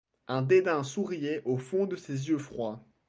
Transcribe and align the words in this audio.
Un 0.27 0.41
dédain 0.41 0.81
souriait 0.83 1.43
au 1.45 1.59
fond 1.59 1.85
de 1.85 1.95
ses 1.95 2.29
yeux 2.29 2.39
froids. 2.39 2.83